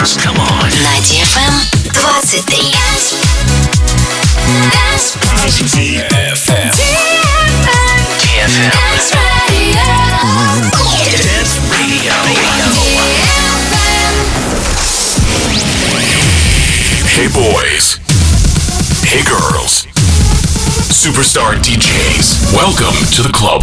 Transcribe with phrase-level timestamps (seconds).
[0.00, 0.16] dance.
[0.16, 0.70] Come on.
[0.82, 1.52] На DFM
[1.92, 2.70] 23.
[5.66, 6.72] DFM.
[8.18, 8.72] DFM.
[11.22, 12.14] Dance Radio.
[17.06, 17.98] Hey boys.
[19.04, 19.86] Hey girls.
[20.88, 22.54] Superstar DJs.
[22.54, 23.62] Welcome to the club.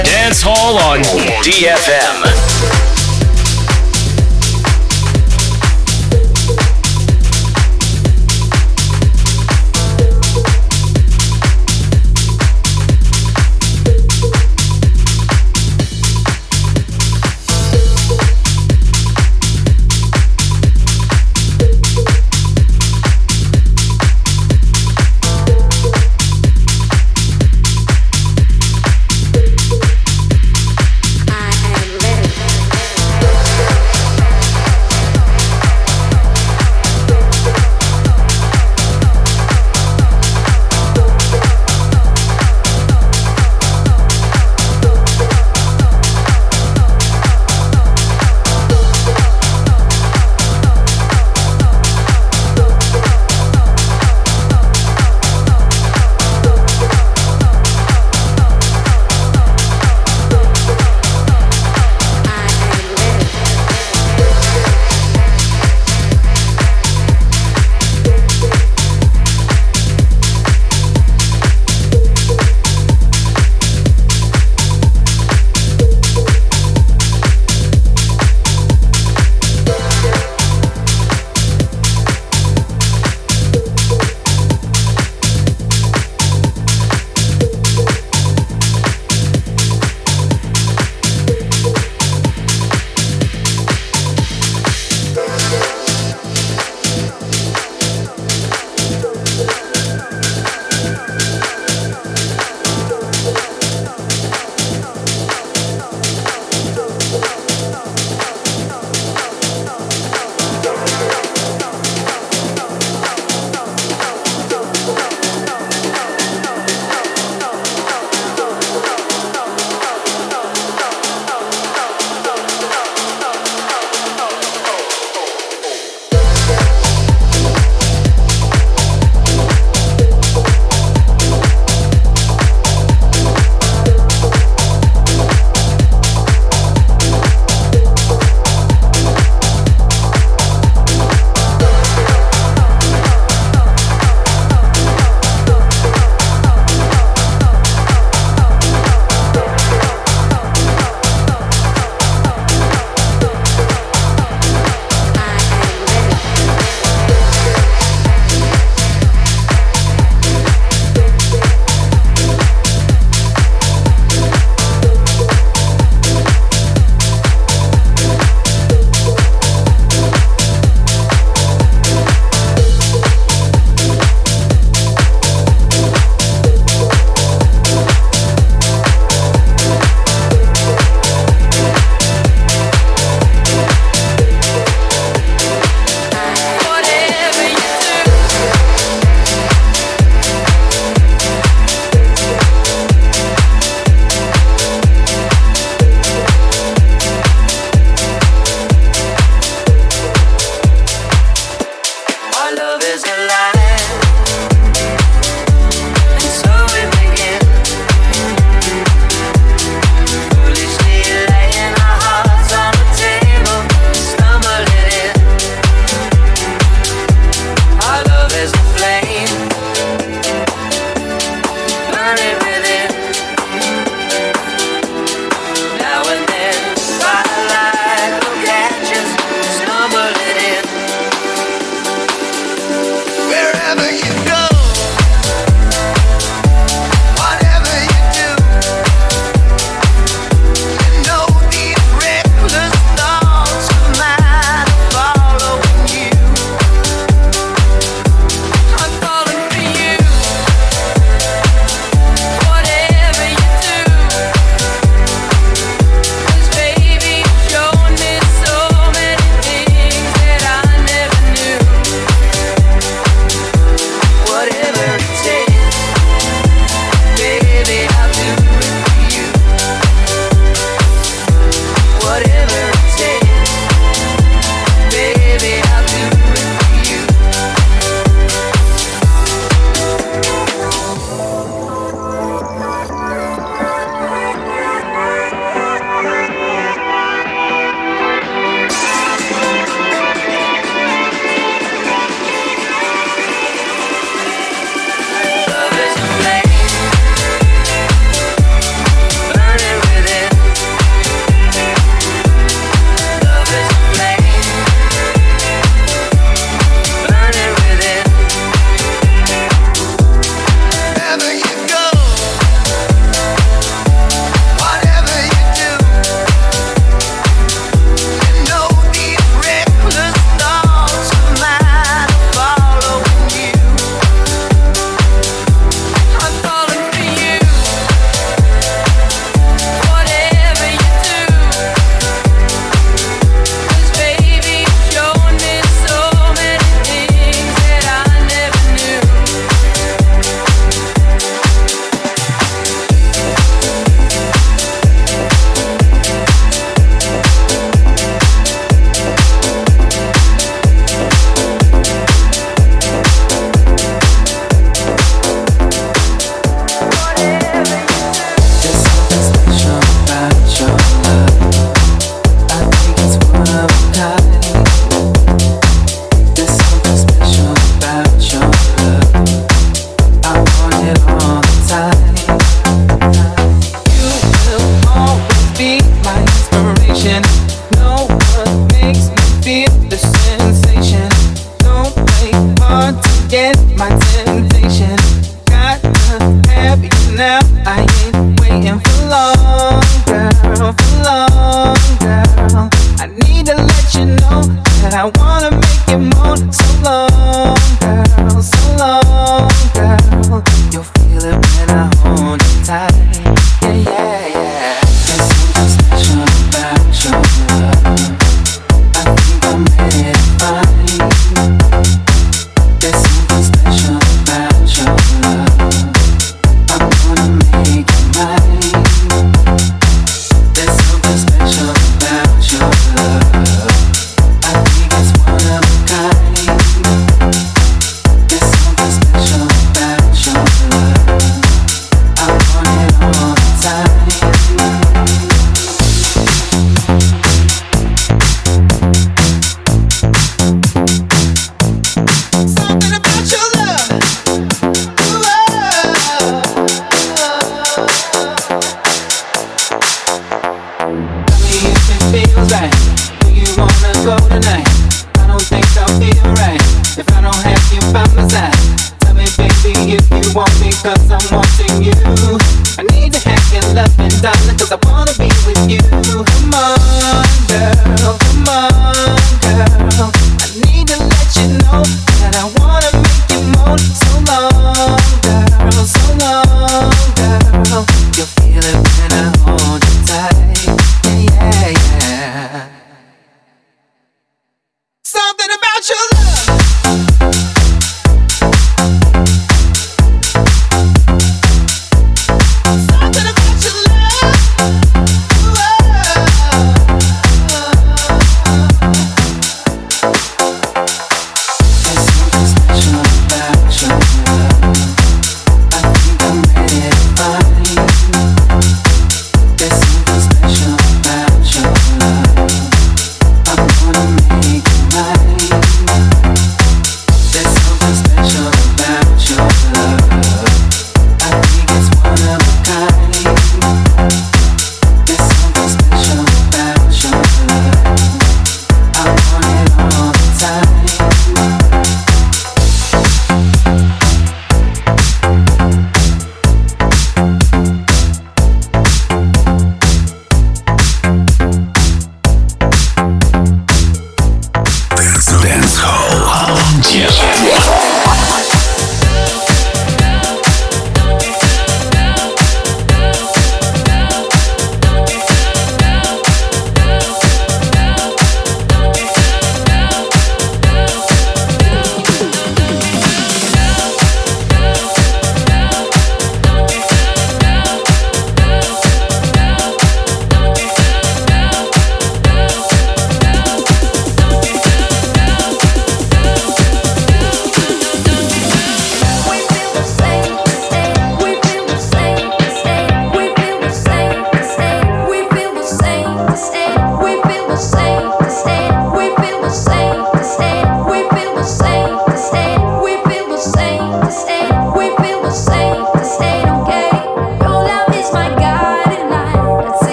[0.00, 1.00] Dance Hall on
[1.44, 2.91] DFM.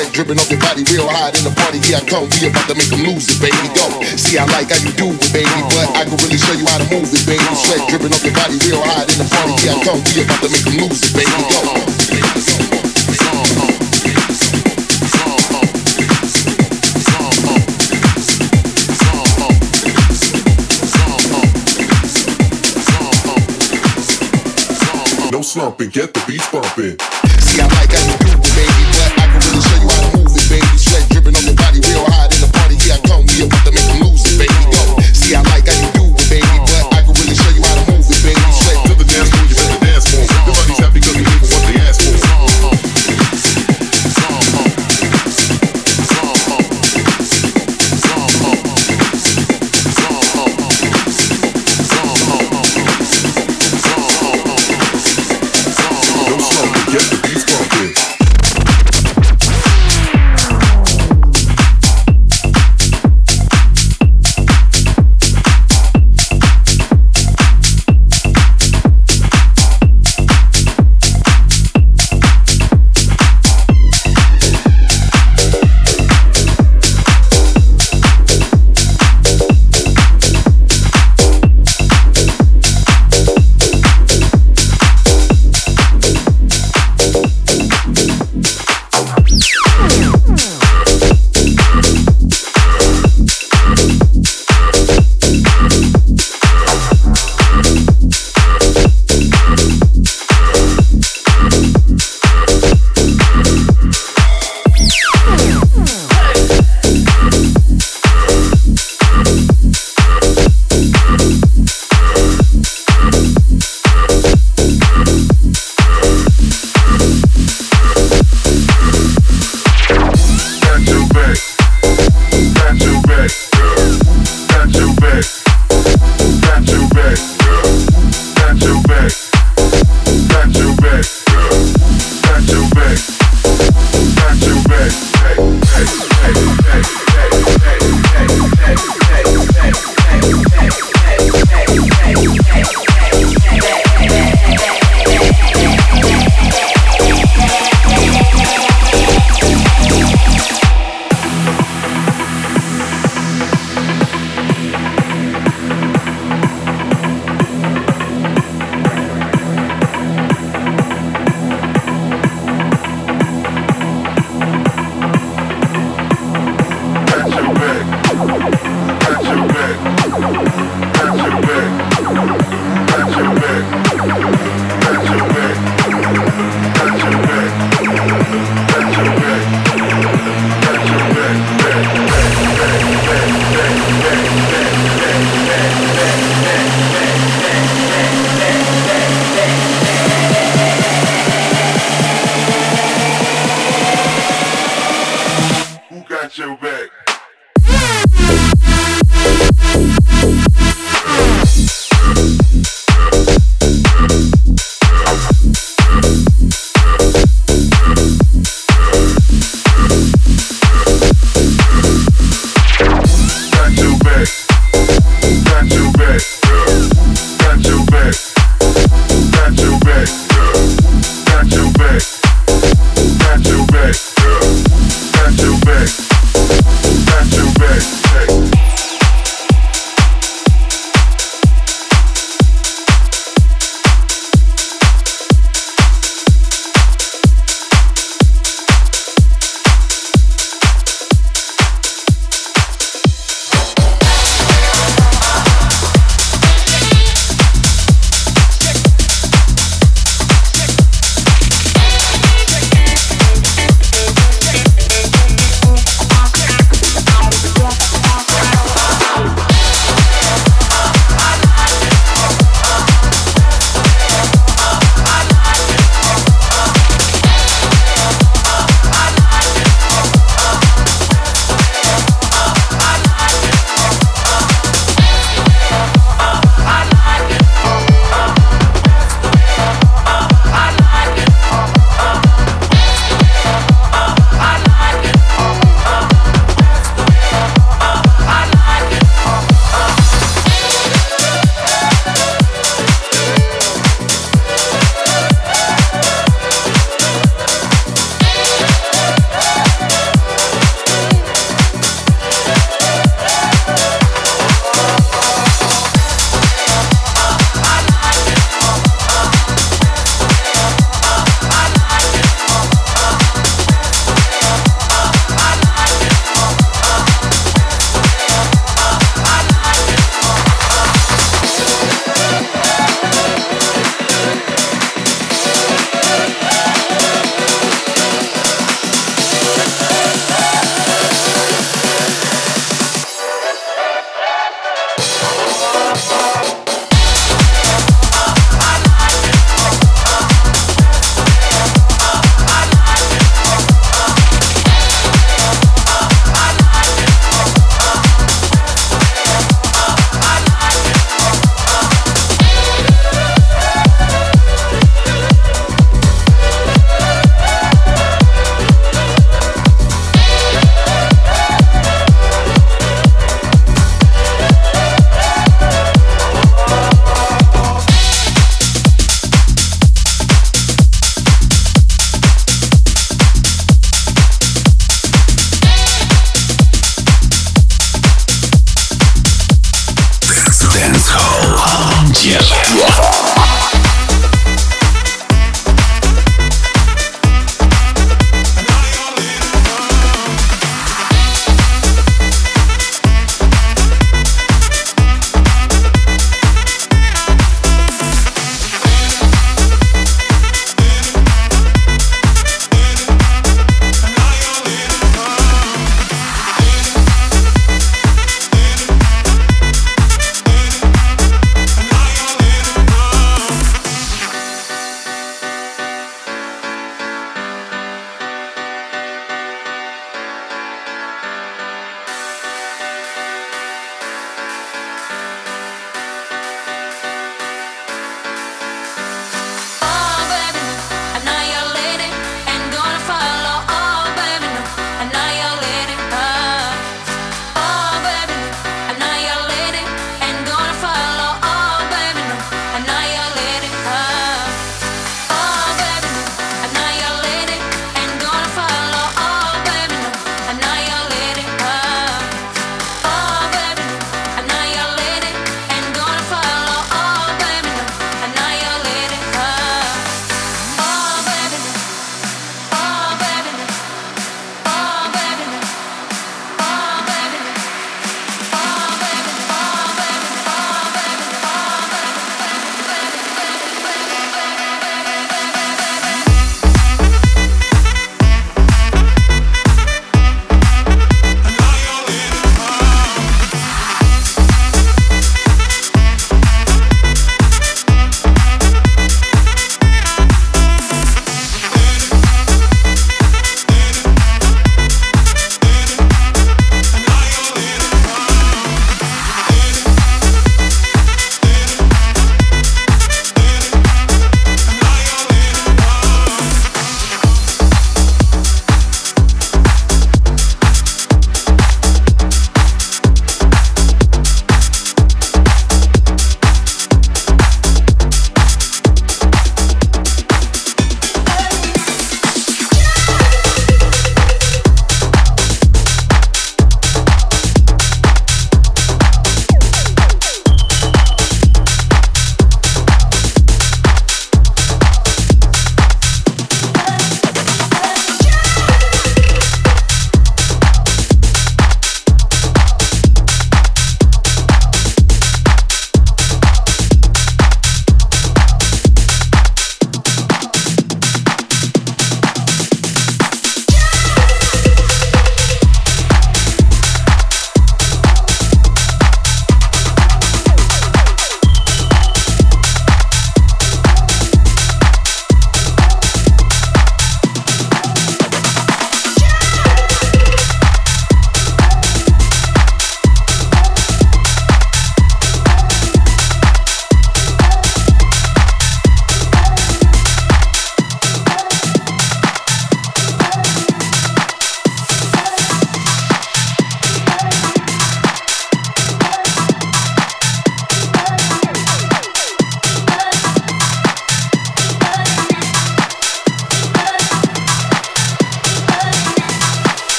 [0.00, 1.78] sweat dripping off your body real hot in the party.
[1.84, 3.68] Here I come, we about to make them lose it, baby.
[3.76, 3.84] Go.
[4.16, 6.80] See, I like how you do it, baby, but I can really show you how
[6.80, 7.44] to move it, baby.
[7.52, 9.52] Sweat dripping off your body real hot in the party.
[9.60, 11.28] Here I come, we about to make them lose it, baby.
[11.52, 11.60] Go.
[25.30, 26.96] No slumping, get the beats bumping.
[27.44, 28.89] See, I like how you do it, baby.
[31.10, 32.76] Dripping on your body real hot in the party.
[32.78, 33.26] Here I come.
[33.26, 34.54] We about to make them lose it, baby.
[34.70, 35.02] Go.
[35.12, 35.79] See, I like I